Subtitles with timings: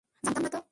[0.09, 0.59] জানতাম না তো।